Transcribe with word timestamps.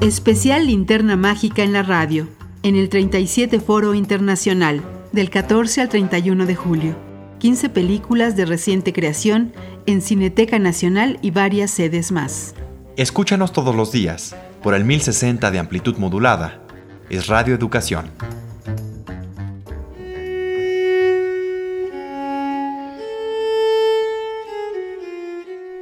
Especial 0.00 0.68
Linterna 0.68 1.16
Mágica 1.16 1.64
en 1.64 1.72
la 1.72 1.82
radio, 1.82 2.28
en 2.62 2.76
el 2.76 2.88
37 2.88 3.58
Foro 3.58 3.94
Internacional, 3.94 4.80
del 5.10 5.28
14 5.28 5.80
al 5.80 5.88
31 5.88 6.46
de 6.46 6.54
julio. 6.54 6.96
15 7.40 7.68
películas 7.70 8.36
de 8.36 8.44
reciente 8.44 8.92
creación 8.92 9.52
en 9.86 10.00
Cineteca 10.00 10.60
Nacional 10.60 11.18
y 11.20 11.32
varias 11.32 11.72
sedes 11.72 12.12
más. 12.12 12.54
Escúchanos 12.96 13.52
todos 13.52 13.74
los 13.74 13.90
días 13.90 14.36
por 14.62 14.74
el 14.74 14.84
1060 14.84 15.50
de 15.50 15.58
amplitud 15.58 15.96
modulada. 15.96 16.62
Es 17.10 17.26
Radio 17.26 17.56
Educación. 17.56 18.08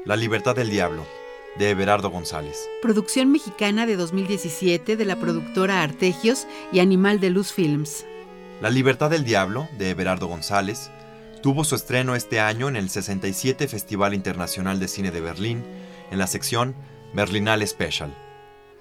La 0.07 0.17
libertad 0.17 0.56
del 0.56 0.70
diablo 0.70 1.05
de 1.59 1.70
Everardo 1.70 2.10
González. 2.10 2.69
Producción 2.83 3.33
mexicana 3.33 3.87
de 3.87 3.97
2017 3.97 4.97
de 4.97 5.05
la 5.05 5.16
productora 5.16 5.83
Artegios 5.83 6.47
y 6.73 6.80
Animal 6.80 7.20
de 7.20 7.30
Luz 7.30 7.52
Films. 7.52 8.05
La 8.60 8.70
Libertad 8.70 9.10
del 9.10 9.24
Diablo, 9.24 9.69
de 9.78 9.91
Everardo 9.91 10.27
González, 10.27 10.91
tuvo 11.42 11.64
su 11.64 11.74
estreno 11.74 12.14
este 12.14 12.41
año 12.41 12.69
en 12.69 12.77
el 12.77 12.88
67 12.88 13.69
Festival 13.69 14.14
Internacional 14.14 14.80
de 14.80 14.88
Cine 14.88 15.11
de 15.11 15.20
Berlín, 15.20 15.64
en 16.11 16.19
la 16.19 16.27
sección 16.27 16.74
Berlinale 17.14 17.66
Special. 17.66 18.14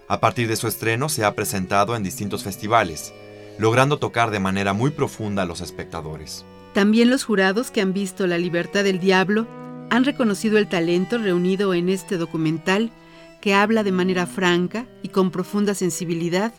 A 0.07 0.19
partir 0.19 0.47
de 0.47 0.55
su 0.55 0.67
estreno 0.67 1.09
se 1.09 1.23
ha 1.23 1.35
presentado 1.35 1.95
en 1.95 2.03
distintos 2.03 2.43
festivales, 2.43 3.13
logrando 3.57 3.97
tocar 3.97 4.31
de 4.31 4.39
manera 4.39 4.73
muy 4.73 4.91
profunda 4.91 5.43
a 5.43 5.45
los 5.45 5.61
espectadores. 5.61 6.45
También 6.73 7.09
los 7.09 7.23
jurados 7.23 7.71
que 7.71 7.81
han 7.81 7.93
visto 7.93 8.27
La 8.27 8.37
Libertad 8.37 8.83
del 8.83 8.99
Diablo 8.99 9.47
han 9.89 10.03
reconocido 10.03 10.57
el 10.57 10.67
talento 10.67 11.17
reunido 11.17 11.73
en 11.73 11.89
este 11.89 12.17
documental 12.17 12.91
que 13.41 13.53
habla 13.53 13.83
de 13.83 13.91
manera 13.91 14.25
franca 14.25 14.87
y 15.03 15.09
con 15.09 15.31
profunda 15.31 15.75
sensibilidad 15.75 16.53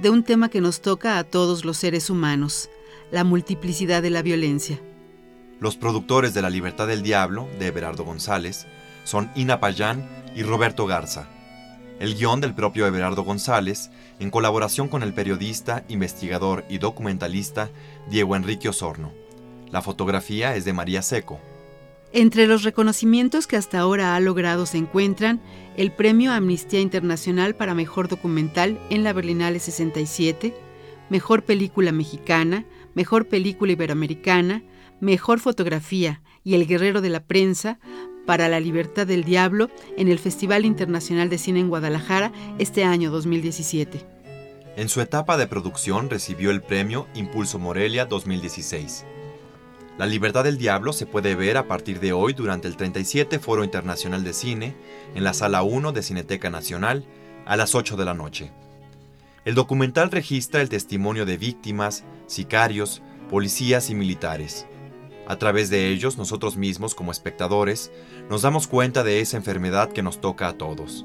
de 0.00 0.10
un 0.10 0.24
tema 0.24 0.48
que 0.48 0.60
nos 0.60 0.80
toca 0.80 1.18
a 1.18 1.24
todos 1.24 1.64
los 1.64 1.76
seres 1.76 2.10
humanos, 2.10 2.68
la 3.10 3.24
multiplicidad 3.24 4.02
de 4.02 4.10
la 4.10 4.22
violencia. 4.22 4.80
Los 5.60 5.76
productores 5.76 6.34
de 6.34 6.42
La 6.42 6.50
Libertad 6.50 6.88
del 6.88 7.02
Diablo, 7.02 7.48
de 7.60 7.68
Everardo 7.68 8.04
González, 8.04 8.66
son 9.04 9.30
Ina 9.36 9.60
Payán 9.60 10.08
y 10.34 10.42
Roberto 10.42 10.86
Garza. 10.86 11.28
El 12.00 12.16
guion 12.16 12.40
del 12.40 12.54
propio 12.54 12.86
Everardo 12.86 13.22
González, 13.22 13.90
en 14.18 14.30
colaboración 14.30 14.88
con 14.88 15.04
el 15.04 15.14
periodista, 15.14 15.84
investigador 15.88 16.64
y 16.68 16.78
documentalista 16.78 17.70
Diego 18.10 18.34
Enrique 18.34 18.68
Osorno. 18.68 19.12
La 19.70 19.82
fotografía 19.82 20.56
es 20.56 20.64
de 20.64 20.72
María 20.72 21.02
Seco. 21.02 21.38
Entre 22.14 22.46
los 22.46 22.62
reconocimientos 22.62 23.46
que 23.46 23.56
hasta 23.56 23.78
ahora 23.78 24.14
ha 24.14 24.20
logrado 24.20 24.66
se 24.66 24.76
encuentran 24.76 25.40
el 25.78 25.92
Premio 25.92 26.32
Amnistía 26.32 26.80
Internacional 26.80 27.54
para 27.54 27.74
Mejor 27.74 28.08
Documental 28.08 28.78
en 28.90 29.02
la 29.02 29.14
Berlinale 29.14 29.58
67, 29.58 30.54
Mejor 31.08 31.42
Película 31.42 31.90
Mexicana, 31.90 32.66
Mejor 32.94 33.28
Película 33.28 33.72
Iberoamericana, 33.72 34.62
Mejor 35.00 35.40
Fotografía 35.40 36.20
y 36.44 36.54
El 36.54 36.66
Guerrero 36.66 37.00
de 37.00 37.08
la 37.08 37.24
Prensa 37.24 37.78
para 38.26 38.50
la 38.50 38.60
Libertad 38.60 39.06
del 39.06 39.24
Diablo 39.24 39.70
en 39.96 40.08
el 40.08 40.18
Festival 40.18 40.66
Internacional 40.66 41.30
de 41.30 41.38
Cine 41.38 41.60
en 41.60 41.70
Guadalajara 41.70 42.30
este 42.58 42.84
año 42.84 43.10
2017. 43.10 44.04
En 44.76 44.90
su 44.90 45.00
etapa 45.00 45.38
de 45.38 45.46
producción 45.46 46.10
recibió 46.10 46.50
el 46.50 46.60
premio 46.60 47.06
Impulso 47.14 47.58
Morelia 47.58 48.04
2016. 48.04 49.06
La 49.98 50.06
Libertad 50.06 50.44
del 50.44 50.56
Diablo 50.56 50.94
se 50.94 51.04
puede 51.04 51.34
ver 51.34 51.58
a 51.58 51.68
partir 51.68 52.00
de 52.00 52.14
hoy 52.14 52.32
durante 52.32 52.66
el 52.66 52.76
37 52.76 53.38
Foro 53.38 53.62
Internacional 53.62 54.24
de 54.24 54.32
Cine 54.32 54.74
en 55.14 55.22
la 55.22 55.34
Sala 55.34 55.62
1 55.62 55.92
de 55.92 56.02
Cineteca 56.02 56.48
Nacional 56.48 57.04
a 57.44 57.56
las 57.56 57.74
8 57.74 57.96
de 57.98 58.04
la 58.06 58.14
noche. 58.14 58.52
El 59.44 59.54
documental 59.54 60.10
registra 60.10 60.62
el 60.62 60.70
testimonio 60.70 61.26
de 61.26 61.36
víctimas, 61.36 62.04
sicarios, 62.26 63.02
policías 63.28 63.90
y 63.90 63.94
militares. 63.94 64.66
A 65.28 65.36
través 65.36 65.68
de 65.68 65.88
ellos, 65.88 66.16
nosotros 66.16 66.56
mismos 66.56 66.94
como 66.94 67.12
espectadores, 67.12 67.92
nos 68.30 68.42
damos 68.42 68.68
cuenta 68.68 69.04
de 69.04 69.20
esa 69.20 69.36
enfermedad 69.36 69.92
que 69.92 70.02
nos 70.02 70.22
toca 70.22 70.48
a 70.48 70.54
todos, 70.54 71.04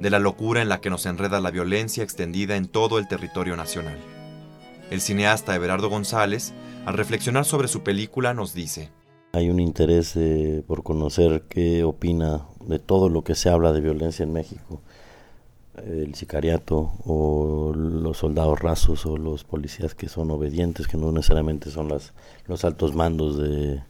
de 0.00 0.08
la 0.08 0.18
locura 0.18 0.62
en 0.62 0.70
la 0.70 0.80
que 0.80 0.90
nos 0.90 1.04
enreda 1.04 1.40
la 1.40 1.50
violencia 1.50 2.02
extendida 2.02 2.56
en 2.56 2.66
todo 2.66 2.98
el 2.98 3.08
territorio 3.08 3.56
nacional. 3.56 3.98
El 4.92 5.00
cineasta 5.00 5.56
Everardo 5.56 5.88
González, 5.88 6.52
al 6.84 6.92
reflexionar 6.92 7.46
sobre 7.46 7.66
su 7.66 7.82
película, 7.82 8.34
nos 8.34 8.52
dice, 8.52 8.90
hay 9.32 9.48
un 9.48 9.58
interés 9.58 10.14
eh, 10.16 10.62
por 10.66 10.82
conocer 10.82 11.44
qué 11.48 11.82
opina 11.82 12.42
de 12.66 12.78
todo 12.78 13.08
lo 13.08 13.24
que 13.24 13.34
se 13.34 13.48
habla 13.48 13.72
de 13.72 13.80
violencia 13.80 14.22
en 14.22 14.34
México, 14.34 14.82
el 15.82 16.14
sicariato 16.14 16.92
o 17.06 17.72
los 17.74 18.18
soldados 18.18 18.60
rasos 18.60 19.06
o 19.06 19.16
los 19.16 19.44
policías 19.44 19.94
que 19.94 20.10
son 20.10 20.30
obedientes, 20.30 20.86
que 20.86 20.98
no 20.98 21.10
necesariamente 21.10 21.70
son 21.70 21.88
las, 21.88 22.12
los 22.46 22.62
altos 22.66 22.94
mandos 22.94 23.38
de, 23.38 23.82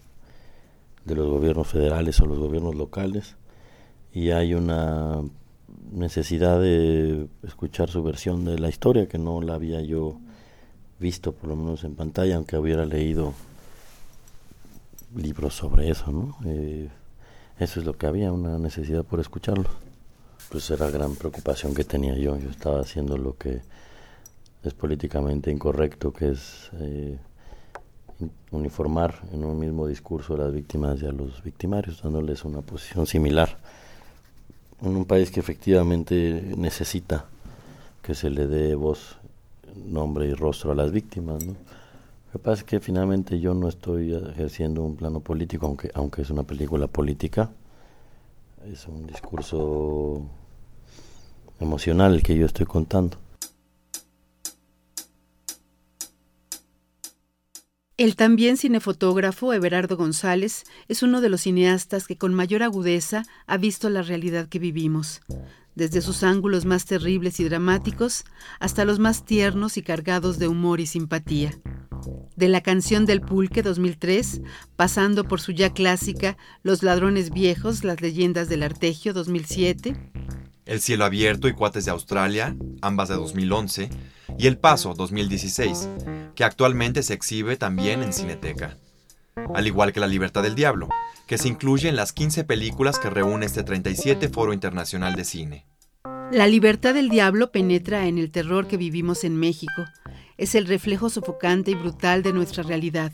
de 1.05 1.15
los 1.17 1.29
gobiernos 1.29 1.67
federales 1.67 2.21
o 2.21 2.27
los 2.27 2.39
gobiernos 2.39 2.77
locales. 2.77 3.35
Y 4.13 4.31
hay 4.31 4.55
una 4.55 5.21
necesidad 5.91 6.61
de 6.61 7.27
escuchar 7.43 7.91
su 7.91 8.05
versión 8.05 8.45
de 8.45 8.61
la 8.61 8.69
historia 8.69 9.09
que 9.09 9.19
no 9.19 9.41
la 9.41 9.55
había 9.55 9.81
yo 9.81 10.21
visto 11.03 11.33
por 11.33 11.51
lo 11.51 11.57
menos 11.57 11.85
en 11.85 11.95
pantalla, 11.95 12.37
aunque 12.37 12.57
hubiera 12.57 12.87
leído 12.87 13.35
libros 15.15 15.55
sobre 15.55 15.91
eso, 15.91 16.11
¿no? 16.11 16.37
Eh, 16.47 16.89
eso 17.59 17.81
es 17.81 17.87
lo 17.87 17.99
que 17.99 18.07
había, 18.07 18.33
una 18.33 18.59
necesidad 18.59 19.05
por 19.05 19.21
escucharlo. 19.21 19.69
Pues 20.51 20.71
era 20.71 20.91
gran 20.91 21.15
preocupación 21.17 21.75
que 21.75 21.85
tenía 21.85 22.17
yo. 22.17 22.39
Yo 22.39 22.51
estaba 22.51 22.81
haciendo 22.81 23.19
lo 23.19 23.37
que 23.37 23.61
es 24.63 24.75
políticamente 24.75 25.51
incorrecto, 25.51 26.13
que 26.13 26.31
es 26.31 26.71
eh, 26.81 27.19
uniformar 28.51 29.21
en 29.33 29.45
un 29.45 29.59
mismo 29.59 29.87
discurso 29.87 30.35
a 30.35 30.39
las 30.39 30.53
víctimas 30.53 31.03
y 31.03 31.07
a 31.07 31.13
los 31.13 31.43
victimarios, 31.43 32.03
dándoles 32.03 32.45
una 32.45 32.63
posición 32.63 33.07
similar. 33.07 33.59
En 34.81 34.97
un 34.97 35.05
país 35.05 35.31
que 35.31 35.41
efectivamente 35.41 36.55
necesita 36.57 37.27
que 38.03 38.15
se 38.15 38.31
le 38.31 38.47
dé 38.47 38.75
voz 38.75 39.17
nombre 39.77 40.27
y 40.29 40.35
rostro 40.35 40.73
a 40.73 40.75
las 40.75 40.93
víctimas. 40.93 41.45
¿no? 41.45 41.53
Lo 41.53 42.33
que 42.33 42.39
pasa 42.39 42.63
es 42.63 42.65
que 42.65 42.81
finalmente 42.81 43.41
yo 43.41 43.55
no 43.55 43.69
estoy 43.69 44.15
ejerciendo 44.15 44.83
un 44.83 44.97
plano 44.97 45.21
político, 45.21 45.67
aunque, 45.67 45.91
aunque 45.95 46.23
es 46.23 46.31
una 46.31 46.45
película 46.45 46.87
política. 46.87 47.51
Es 48.65 48.87
un 48.87 49.07
discurso 49.07 50.23
emocional 51.61 52.15
el 52.15 52.23
que 52.23 52.37
yo 52.37 52.47
estoy 52.47 52.67
contando. 52.67 53.19
El 57.99 58.17
también 58.17 58.57
cinefotógrafo 58.57 59.53
Everardo 59.53 59.97
González 59.97 60.65
es 60.89 61.03
uno 61.03 61.21
de 61.21 61.29
los 61.29 61.43
cineastas 61.43 62.07
que 62.07 62.17
con 62.17 62.35
mayor 62.35 62.63
agudeza 62.63 63.25
ha 63.47 63.59
visto 63.59 63.91
la 63.91 64.03
realidad 64.03 64.49
que 64.49 64.59
vivimos 64.59 65.21
desde 65.75 66.03
sus 66.03 66.23
ángulos 66.23 66.65
más 66.65 66.85
terribles 66.85 67.41
y 67.41 67.45
dramáticos 67.45 68.25
hasta 68.61 68.85
los 68.85 68.99
más 68.99 69.25
tiernos 69.25 69.77
y 69.77 69.83
cargados 69.83 70.39
de 70.39 70.49
humor 70.49 70.81
y 70.81 70.87
simpatía. 70.87 71.59
De 72.37 72.49
la 72.49 72.63
canción 72.63 73.07
del 73.07 73.21
pulque 73.21 73.63
2003, 73.63 74.43
pasando 74.77 75.25
por 75.25 75.41
su 75.41 75.53
ya 75.53 75.73
clásica 75.73 76.37
Los 76.63 76.83
ladrones 76.83 77.31
viejos, 77.31 77.85
las 77.85 78.01
leyendas 78.01 78.49
del 78.49 78.63
artegio 78.63 79.13
2007, 79.13 79.97
El 80.65 80.81
cielo 80.81 81.05
abierto 81.05 81.49
y 81.49 81.53
Cuates 81.53 81.85
de 81.85 81.91
Australia, 81.91 82.57
ambas 82.81 83.09
de 83.09 83.15
2011, 83.15 83.91
y 84.39 84.47
El 84.47 84.59
Paso 84.59 84.95
2016, 84.95 85.89
que 86.35 86.45
actualmente 86.45 87.03
se 87.03 87.15
exhibe 87.15 87.57
también 87.57 88.03
en 88.03 88.13
Cineteca. 88.13 88.77
Al 89.55 89.67
igual 89.67 89.93
que 89.93 90.01
La 90.01 90.07
Libertad 90.07 90.43
del 90.43 90.55
Diablo, 90.55 90.89
que 91.27 91.39
se 91.39 91.49
incluye 91.49 91.89
en 91.89 91.97
las 91.97 92.13
15 92.13 92.45
películas 92.45 92.99
que 92.99 93.11
reúne 93.11 93.47
este 93.47 93.63
37 93.63 94.29
Foro 94.29 94.53
Internacional 94.53 95.15
de 95.15 95.25
Cine. 95.25 95.67
La 96.33 96.47
libertad 96.47 96.95
del 96.95 97.11
diablo 97.11 97.53
penetra 97.53 98.07
en 98.07 98.17
el 98.17 98.31
terror 98.31 98.67
que 98.67 98.79
vivimos 98.79 99.23
en 99.23 99.37
México. 99.37 99.85
Es 100.39 100.55
el 100.55 100.65
reflejo 100.65 101.11
sofocante 101.11 101.73
y 101.73 101.75
brutal 101.75 102.23
de 102.23 102.33
nuestra 102.33 102.63
realidad. 102.63 103.13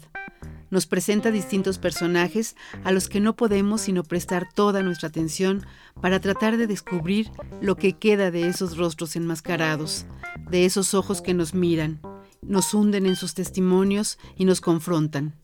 Nos 0.71 0.87
presenta 0.87 1.33
distintos 1.33 1.79
personajes 1.79 2.55
a 2.85 2.93
los 2.93 3.09
que 3.09 3.19
no 3.19 3.35
podemos 3.35 3.81
sino 3.81 4.05
prestar 4.05 4.47
toda 4.55 4.85
nuestra 4.85 5.09
atención 5.09 5.67
para 6.01 6.21
tratar 6.21 6.59
de 6.59 6.69
descubrir 6.69 7.33
lo 7.61 7.75
que 7.75 7.95
queda 7.95 8.31
de 8.31 8.47
esos 8.47 8.77
rostros 8.77 9.17
enmascarados, 9.17 10.07
de 10.49 10.65
esos 10.65 10.95
ojos 10.95 11.21
que 11.21 11.35
nos 11.35 11.55
miran, 11.55 12.01
nos 12.41 12.73
hunden 12.73 13.05
en 13.05 13.17
sus 13.17 13.35
testimonios 13.35 14.17
y 14.37 14.45
nos 14.45 14.61
confrontan. 14.61 15.35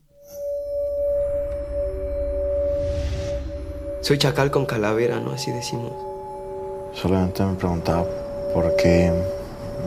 Soy 3.99 4.17
chacal 4.17 4.49
con 4.49 4.65
calavera, 4.65 5.19
¿no? 5.19 5.31
Así 5.31 5.51
decimos. 5.51 6.04
Solamente 6.95 7.43
me 7.43 7.55
preguntaba 7.55 8.05
por 8.53 8.75
qué 8.77 9.11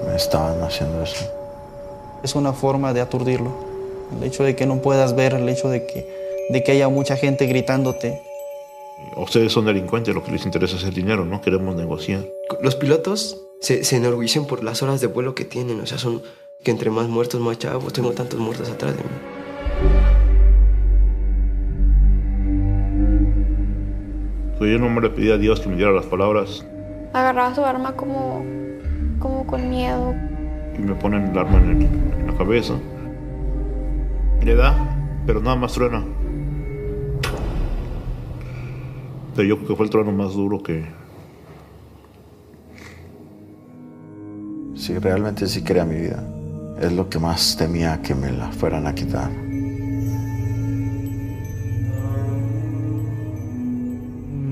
me 0.06 0.14
estaban 0.14 0.62
haciendo 0.62 1.02
eso. 1.02 1.24
Es 2.22 2.34
una 2.34 2.52
forma 2.52 2.92
de 2.92 3.00
aturdirlo. 3.00 3.50
El 4.16 4.24
hecho 4.24 4.44
de 4.44 4.54
que 4.54 4.66
no 4.66 4.76
puedas 4.82 5.16
ver, 5.16 5.32
el 5.32 5.48
hecho 5.48 5.70
de 5.70 5.86
que, 5.86 6.06
de 6.50 6.62
que 6.62 6.72
haya 6.72 6.88
mucha 6.88 7.16
gente 7.16 7.46
gritándote. 7.46 8.20
Ustedes 9.16 9.52
son 9.52 9.64
delincuentes, 9.64 10.14
lo 10.14 10.22
que 10.22 10.32
les 10.32 10.44
interesa 10.44 10.76
es 10.76 10.84
el 10.84 10.94
dinero, 10.94 11.24
no 11.24 11.40
queremos 11.40 11.74
negociar. 11.76 12.26
Los 12.60 12.74
pilotos 12.76 13.40
se, 13.60 13.84
se 13.84 13.96
enorgullecen 13.96 14.44
por 14.46 14.62
las 14.62 14.82
horas 14.82 15.00
de 15.00 15.06
vuelo 15.06 15.34
que 15.34 15.44
tienen. 15.44 15.80
O 15.80 15.86
sea, 15.86 15.98
son 15.98 16.22
que 16.62 16.70
entre 16.70 16.90
más 16.90 17.08
muertos, 17.08 17.40
más 17.40 17.58
chavos. 17.58 17.92
Tengo 17.92 18.12
tantos 18.12 18.38
muertos 18.38 18.68
atrás 18.68 18.96
de 18.96 19.02
mí. 19.02 19.08
Yo 24.60 24.78
no 24.78 25.00
le 25.00 25.08
pedí 25.08 25.30
a 25.30 25.38
Dios 25.38 25.60
que 25.60 25.68
me 25.68 25.76
diera 25.76 25.92
las 25.92 26.04
palabras. 26.06 26.66
Agarraba 27.18 27.52
su 27.52 27.64
arma 27.64 27.96
como, 27.96 28.44
como 29.18 29.44
con 29.44 29.68
miedo. 29.68 30.14
Y 30.78 30.82
me 30.82 30.94
ponen 30.94 31.26
el 31.26 31.36
arma 31.36 31.58
en, 31.58 31.70
el, 31.70 31.82
en 31.82 32.26
la 32.28 32.36
cabeza. 32.36 32.74
Le 34.40 34.54
da, 34.54 34.96
pero 35.26 35.40
nada 35.40 35.56
más 35.56 35.72
truena. 35.72 36.04
Pero 39.34 39.48
yo 39.48 39.56
creo 39.56 39.68
que 39.68 39.74
fue 39.74 39.86
el 39.86 39.90
trueno 39.90 40.12
más 40.12 40.34
duro 40.34 40.62
que... 40.62 40.84
Sí, 44.76 44.96
realmente 44.98 45.48
sí 45.48 45.64
quería 45.64 45.84
mi 45.84 45.96
vida. 45.96 46.22
Es 46.80 46.92
lo 46.92 47.10
que 47.10 47.18
más 47.18 47.56
temía 47.56 48.00
que 48.00 48.14
me 48.14 48.30
la 48.30 48.52
fueran 48.52 48.86
a 48.86 48.94
quitar. 48.94 49.28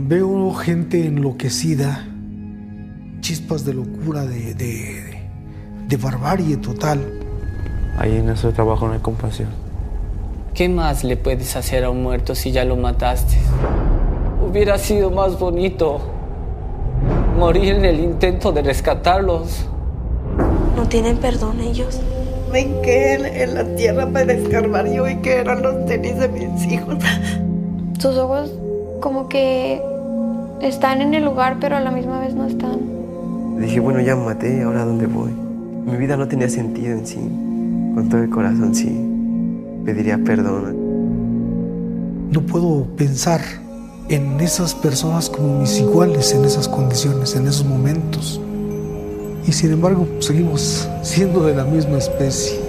Veo 0.08 0.52
gente 0.54 1.06
enloquecida, 1.06 2.15
chispas 3.26 3.64
de 3.64 3.74
locura, 3.74 4.24
de, 4.24 4.54
de, 4.54 5.18
de 5.88 5.96
barbarie 5.96 6.58
total. 6.58 7.00
Ahí 7.98 8.18
en 8.18 8.28
ese 8.28 8.52
trabajo 8.52 8.86
no 8.86 8.92
hay 8.92 9.00
compasión. 9.00 9.48
¿Qué 10.54 10.68
más 10.68 11.02
le 11.02 11.16
puedes 11.16 11.56
hacer 11.56 11.82
a 11.82 11.90
un 11.90 12.04
muerto 12.04 12.36
si 12.36 12.52
ya 12.52 12.64
lo 12.64 12.76
mataste? 12.76 13.34
Hubiera 14.48 14.78
sido 14.78 15.10
más 15.10 15.40
bonito 15.40 15.98
morir 17.36 17.74
en 17.74 17.84
el 17.84 17.98
intento 17.98 18.52
de 18.52 18.62
rescatarlos. 18.62 19.66
No 20.76 20.86
tienen 20.88 21.16
perdón 21.16 21.58
ellos. 21.58 21.98
Ven 22.52 22.80
que 22.80 23.14
en 23.14 23.54
la 23.54 23.64
tierra 23.74 24.06
para 24.06 24.34
escarbar 24.34 24.88
yo 24.88 25.08
y 25.08 25.16
que 25.16 25.38
eran 25.38 25.62
los 25.62 25.84
tenis 25.86 26.16
de 26.16 26.28
mis 26.28 26.64
hijos. 26.72 26.94
Sus 27.98 28.16
ojos 28.18 28.52
como 29.00 29.28
que 29.28 29.82
están 30.60 31.00
en 31.00 31.12
el 31.12 31.24
lugar, 31.24 31.56
pero 31.60 31.76
a 31.76 31.80
la 31.80 31.90
misma 31.90 32.20
vez 32.20 32.32
no 32.32 32.46
están. 32.46 32.95
Dije, 33.58 33.80
bueno, 33.80 34.00
ya 34.00 34.14
me 34.14 34.26
maté, 34.26 34.62
¿ahora 34.62 34.84
dónde 34.84 35.06
voy? 35.06 35.32
Mi 35.86 35.96
vida 35.96 36.16
no 36.16 36.28
tenía 36.28 36.48
sentido 36.48 36.92
en 36.92 37.06
sí. 37.06 37.16
Con 37.94 38.08
todo 38.08 38.22
el 38.22 38.30
corazón 38.30 38.74
sí. 38.74 38.94
Pediría 39.84 40.18
perdón. 40.18 40.76
No 42.30 42.42
puedo 42.42 42.84
pensar 42.96 43.40
en 44.08 44.38
esas 44.40 44.74
personas 44.74 45.30
como 45.30 45.60
mis 45.60 45.80
iguales 45.80 46.32
en 46.32 46.44
esas 46.44 46.68
condiciones, 46.68 47.34
en 47.34 47.46
esos 47.46 47.64
momentos. 47.64 48.40
Y 49.46 49.52
sin 49.52 49.72
embargo, 49.72 50.06
seguimos 50.20 50.88
siendo 51.02 51.44
de 51.44 51.54
la 51.54 51.64
misma 51.64 51.98
especie. 51.98 52.60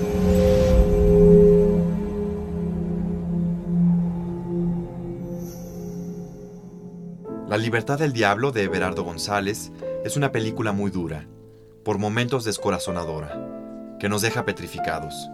La 7.49 7.57
libertad 7.57 7.97
del 7.97 8.13
diablo 8.13 8.51
de 8.51 8.63
Everardo 8.63 9.03
González 9.03 9.71
es 10.07 10.15
una 10.15 10.31
película 10.31 10.71
muy 10.71 10.89
dura, 10.89 11.27
por 11.83 11.97
momentos 11.97 12.45
descorazonadora, 12.45 13.97
que 13.99 14.07
nos 14.07 14.21
deja 14.21 14.45
petrificados. 14.45 15.29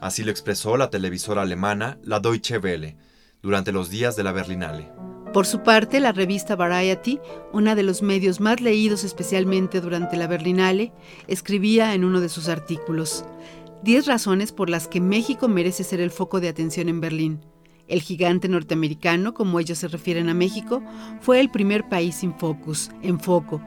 Así 0.00 0.22
lo 0.22 0.30
expresó 0.30 0.76
la 0.76 0.90
televisora 0.90 1.42
alemana 1.42 1.98
La 2.04 2.20
Deutsche 2.20 2.58
Welle 2.58 2.96
durante 3.42 3.72
los 3.72 3.90
días 3.90 4.14
de 4.14 4.22
la 4.22 4.30
Berlinale. 4.30 4.92
Por 5.32 5.44
su 5.44 5.64
parte, 5.64 5.98
la 5.98 6.12
revista 6.12 6.54
Variety, 6.54 7.18
una 7.52 7.74
de 7.74 7.82
los 7.82 8.02
medios 8.02 8.38
más 8.38 8.60
leídos 8.60 9.02
especialmente 9.02 9.80
durante 9.80 10.16
la 10.16 10.28
Berlinale, 10.28 10.92
escribía 11.26 11.92
en 11.92 12.04
uno 12.04 12.20
de 12.20 12.28
sus 12.28 12.48
artículos, 12.48 13.24
10 13.82 14.06
razones 14.06 14.52
por 14.52 14.70
las 14.70 14.86
que 14.86 15.00
México 15.00 15.48
merece 15.48 15.82
ser 15.82 16.00
el 16.00 16.12
foco 16.12 16.38
de 16.38 16.48
atención 16.48 16.88
en 16.88 17.00
Berlín. 17.00 17.40
El 17.88 18.00
gigante 18.02 18.48
norteamericano, 18.48 19.34
como 19.34 19.58
ellos 19.58 19.78
se 19.78 19.88
refieren 19.88 20.28
a 20.28 20.34
México, 20.34 20.80
fue 21.20 21.40
el 21.40 21.50
primer 21.50 21.88
país 21.88 22.14
sin 22.14 22.38
focus, 22.38 22.90
en 23.02 23.18
foco, 23.18 23.60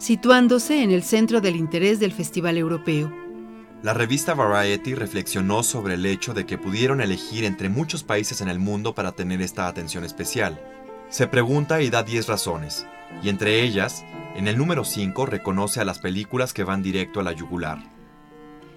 situándose 0.00 0.82
en 0.82 0.90
el 0.90 1.02
centro 1.02 1.42
del 1.42 1.56
interés 1.56 2.00
del 2.00 2.12
Festival 2.12 2.56
Europeo. 2.56 3.12
La 3.82 3.92
revista 3.92 4.32
Variety 4.34 4.94
reflexionó 4.94 5.62
sobre 5.62 5.94
el 5.94 6.06
hecho 6.06 6.32
de 6.32 6.46
que 6.46 6.58
pudieron 6.58 7.02
elegir 7.02 7.44
entre 7.44 7.68
muchos 7.68 8.02
países 8.02 8.40
en 8.40 8.48
el 8.48 8.58
mundo 8.58 8.94
para 8.94 9.12
tener 9.12 9.42
esta 9.42 9.68
atención 9.68 10.04
especial. 10.04 10.58
Se 11.10 11.26
pregunta 11.26 11.82
y 11.82 11.90
da 11.90 12.02
10 12.02 12.28
razones, 12.28 12.86
y 13.22 13.28
entre 13.28 13.62
ellas, 13.62 14.02
en 14.36 14.48
el 14.48 14.56
número 14.56 14.84
5 14.84 15.26
reconoce 15.26 15.80
a 15.80 15.84
las 15.84 15.98
películas 15.98 16.54
que 16.54 16.64
van 16.64 16.82
directo 16.82 17.20
a 17.20 17.22
la 17.22 17.32
yugular. 17.32 17.78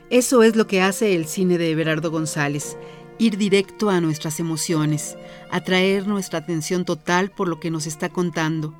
Eso 0.09 0.43
es 0.43 0.57
lo 0.57 0.67
que 0.67 0.81
hace 0.81 1.15
el 1.15 1.25
cine 1.25 1.57
de 1.57 1.71
Everardo 1.71 2.11
González, 2.11 2.77
ir 3.17 3.37
directo 3.37 3.89
a 3.89 4.01
nuestras 4.01 4.41
emociones, 4.41 5.17
atraer 5.51 6.05
nuestra 6.05 6.39
atención 6.39 6.83
total 6.83 7.31
por 7.31 7.47
lo 7.47 7.61
que 7.61 7.71
nos 7.71 7.87
está 7.87 8.09
contando, 8.09 8.73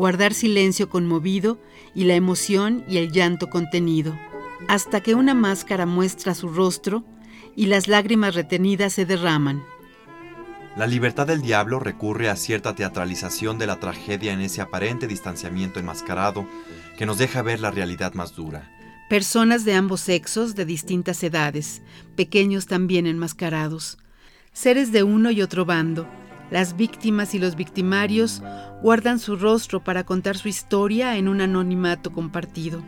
guardar 0.00 0.32
silencio 0.32 0.88
conmovido 0.88 1.60
y 1.94 2.04
la 2.04 2.14
emoción 2.14 2.86
y 2.88 2.96
el 2.96 3.12
llanto 3.12 3.50
contenido, 3.50 4.18
hasta 4.66 5.02
que 5.02 5.14
una 5.14 5.34
máscara 5.34 5.84
muestra 5.84 6.34
su 6.34 6.48
rostro 6.48 7.04
y 7.54 7.66
las 7.66 7.86
lágrimas 7.86 8.34
retenidas 8.34 8.94
se 8.94 9.04
derraman. 9.04 9.62
La 10.74 10.86
libertad 10.86 11.26
del 11.26 11.42
diablo 11.42 11.80
recurre 11.80 12.30
a 12.30 12.36
cierta 12.36 12.74
teatralización 12.74 13.58
de 13.58 13.66
la 13.66 13.78
tragedia 13.78 14.32
en 14.32 14.40
ese 14.40 14.62
aparente 14.62 15.06
distanciamiento 15.06 15.80
enmascarado 15.80 16.48
que 16.96 17.04
nos 17.04 17.18
deja 17.18 17.42
ver 17.42 17.60
la 17.60 17.70
realidad 17.70 18.14
más 18.14 18.34
dura. 18.34 18.70
Personas 19.10 19.66
de 19.66 19.74
ambos 19.74 20.00
sexos, 20.00 20.54
de 20.54 20.64
distintas 20.64 21.22
edades, 21.22 21.82
pequeños 22.16 22.64
también 22.64 23.06
enmascarados, 23.06 23.98
seres 24.54 24.92
de 24.92 25.02
uno 25.02 25.30
y 25.30 25.42
otro 25.42 25.66
bando. 25.66 26.08
Las 26.50 26.76
víctimas 26.76 27.34
y 27.34 27.38
los 27.38 27.54
victimarios 27.54 28.42
guardan 28.82 29.20
su 29.20 29.36
rostro 29.36 29.84
para 29.84 30.04
contar 30.04 30.36
su 30.36 30.48
historia 30.48 31.16
en 31.16 31.28
un 31.28 31.40
anonimato 31.40 32.12
compartido. 32.12 32.82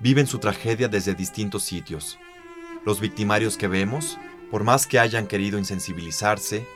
Viven 0.00 0.26
su 0.26 0.38
tragedia 0.38 0.88
desde 0.88 1.14
distintos 1.14 1.62
sitios. 1.62 2.18
Los 2.84 3.00
victimarios 3.00 3.56
que 3.56 3.68
vemos, 3.68 4.18
por 4.50 4.64
más 4.64 4.86
que 4.86 4.98
hayan 4.98 5.26
querido 5.26 5.58
insensibilizarse, 5.58 6.66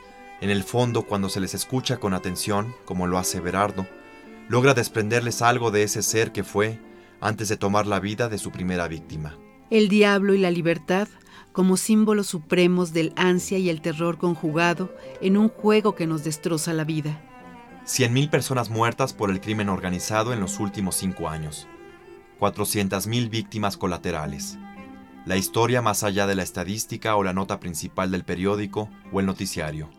en 0.41 0.49
el 0.49 0.63
fondo 0.63 1.03
cuando 1.03 1.29
se 1.29 1.39
les 1.39 1.53
escucha 1.53 1.97
con 1.97 2.13
atención, 2.13 2.73
como 2.85 3.07
lo 3.07 3.17
hace 3.17 3.39
Berardo, 3.39 3.87
logra 4.49 4.73
desprenderles 4.73 5.41
algo 5.41 5.71
de 5.71 5.83
ese 5.83 6.01
ser 6.01 6.31
que 6.31 6.43
fue 6.43 6.79
antes 7.21 7.49
de 7.49 7.57
tomar 7.57 7.87
la 7.87 7.99
vida 7.99 8.29
de 8.29 8.37
su 8.37 8.51
primera 8.51 8.87
víctima. 8.87 9.37
El 9.69 9.89
diablo 9.89 10.33
y 10.33 10.39
la 10.39 10.51
libertad 10.51 11.07
como 11.55 11.77
símbolos 11.77 12.27
supremos 12.27 12.91
del 12.91 13.13
ansia 13.15 13.57
y 13.57 13.69
el 13.69 13.79
terror 13.79 14.17
conjugado 14.17 14.93
en 15.21 15.37
un 15.37 15.47
juego 15.47 15.95
que 15.95 16.05
nos 16.05 16.25
destroza 16.25 16.73
la 16.73 16.83
vida. 16.83 17.21
100.000 17.85 18.29
personas 18.29 18.69
muertas 18.69 19.13
por 19.13 19.31
el 19.31 19.39
crimen 19.39 19.69
organizado 19.69 20.33
en 20.33 20.41
los 20.41 20.59
últimos 20.59 20.95
cinco 20.95 21.29
años. 21.29 21.65
400.000 22.41 23.29
víctimas 23.29 23.77
colaterales. 23.77 24.57
La 25.25 25.37
historia 25.37 25.81
más 25.81 26.03
allá 26.03 26.27
de 26.27 26.35
la 26.35 26.43
estadística 26.43 27.15
o 27.15 27.23
la 27.23 27.31
nota 27.31 27.61
principal 27.61 28.11
del 28.11 28.25
periódico 28.25 28.89
o 29.13 29.21
el 29.21 29.25
noticiario. 29.25 29.89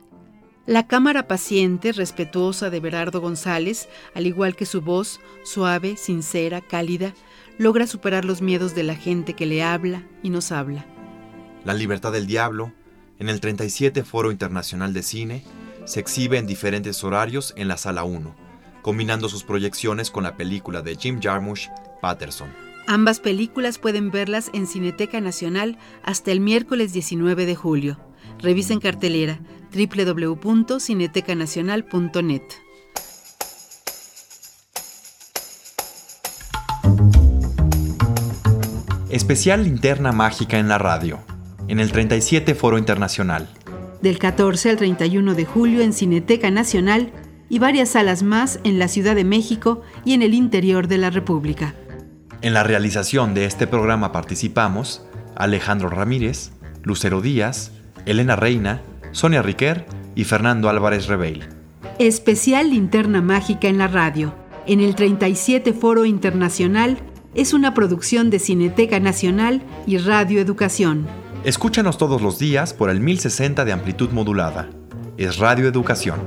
La 0.66 0.86
cámara 0.86 1.26
paciente, 1.26 1.92
respetuosa 1.92 2.68
de 2.68 2.80
Berardo 2.80 3.22
González, 3.22 3.88
al 4.14 4.26
igual 4.26 4.56
que 4.56 4.66
su 4.66 4.82
voz, 4.82 5.20
suave, 5.42 5.96
sincera, 5.96 6.60
cálida, 6.60 7.14
logra 7.56 7.86
superar 7.86 8.26
los 8.26 8.42
miedos 8.42 8.74
de 8.74 8.82
la 8.82 8.94
gente 8.94 9.32
que 9.32 9.46
le 9.46 9.62
habla 9.62 10.06
y 10.22 10.28
nos 10.28 10.52
habla. 10.52 10.84
La 11.66 11.74
libertad 11.74 12.12
del 12.12 12.26
diablo, 12.28 12.72
en 13.18 13.28
el 13.28 13.40
37 13.40 14.04
Foro 14.04 14.30
Internacional 14.30 14.92
de 14.92 15.02
Cine, 15.02 15.42
se 15.84 15.98
exhibe 15.98 16.38
en 16.38 16.46
diferentes 16.46 17.02
horarios 17.02 17.52
en 17.56 17.66
la 17.66 17.76
Sala 17.76 18.04
1, 18.04 18.36
combinando 18.82 19.28
sus 19.28 19.42
proyecciones 19.42 20.12
con 20.12 20.22
la 20.22 20.36
película 20.36 20.82
de 20.82 20.94
Jim 20.94 21.18
Jarmusch, 21.20 21.68
Patterson. 22.00 22.48
Ambas 22.86 23.18
películas 23.18 23.78
pueden 23.78 24.12
verlas 24.12 24.48
en 24.54 24.68
Cineteca 24.68 25.20
Nacional 25.20 25.76
hasta 26.04 26.30
el 26.30 26.38
miércoles 26.38 26.92
19 26.92 27.46
de 27.46 27.56
julio. 27.56 27.98
Revisen 28.38 28.78
cartelera 28.78 29.40
www.cinetecanacional.net. 29.74 32.42
Especial 39.10 39.64
Linterna 39.64 40.12
Mágica 40.12 40.60
en 40.60 40.68
la 40.68 40.78
radio, 40.78 41.24
en 41.68 41.80
el 41.80 41.92
37 41.92 42.54
Foro 42.54 42.78
Internacional. 42.78 43.48
Del 44.02 44.18
14 44.18 44.70
al 44.70 44.76
31 44.76 45.34
de 45.34 45.44
julio 45.44 45.82
en 45.82 45.92
Cineteca 45.92 46.50
Nacional 46.50 47.12
y 47.48 47.58
varias 47.58 47.90
salas 47.90 48.22
más 48.22 48.60
en 48.64 48.78
la 48.78 48.88
Ciudad 48.88 49.14
de 49.14 49.24
México 49.24 49.82
y 50.04 50.14
en 50.14 50.22
el 50.22 50.34
interior 50.34 50.88
de 50.88 50.98
la 50.98 51.10
República. 51.10 51.74
En 52.42 52.54
la 52.54 52.62
realización 52.62 53.34
de 53.34 53.46
este 53.46 53.66
programa 53.66 54.12
participamos 54.12 55.06
Alejandro 55.34 55.88
Ramírez, 55.88 56.52
Lucero 56.82 57.20
Díaz, 57.20 57.72
Elena 58.04 58.36
Reina, 58.36 58.82
Sonia 59.12 59.42
Riquer 59.42 59.86
y 60.14 60.24
Fernando 60.24 60.68
Álvarez 60.68 61.06
Rebeil. 61.06 61.44
Especial 61.98 62.70
Linterna 62.70 63.22
Mágica 63.22 63.68
en 63.68 63.78
la 63.78 63.88
radio, 63.88 64.34
en 64.66 64.80
el 64.80 64.94
37 64.94 65.72
Foro 65.72 66.04
Internacional 66.04 66.98
es 67.34 67.52
una 67.52 67.74
producción 67.74 68.30
de 68.30 68.38
Cineteca 68.38 68.98
Nacional 68.98 69.62
y 69.86 69.98
Radio 69.98 70.40
Educación. 70.40 71.06
Escúchanos 71.46 71.96
todos 71.96 72.22
los 72.22 72.40
días 72.40 72.74
por 72.74 72.90
el 72.90 72.98
1060 72.98 73.64
de 73.64 73.72
amplitud 73.72 74.10
modulada. 74.10 74.68
Es 75.16 75.38
Radio 75.38 75.68
Educación. 75.68 76.18